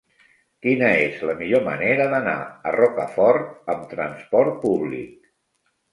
Quina 0.65 0.87
és 1.01 1.19
la 1.31 1.35
millor 1.41 1.61
manera 1.67 2.09
d'anar 2.13 2.35
a 2.69 2.73
Rocafort 2.77 3.71
amb 3.75 3.87
transport 3.95 4.59
públic? 4.65 5.33